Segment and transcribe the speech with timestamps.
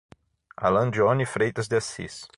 [0.57, 2.27] Alan Johnny Freitas de Assis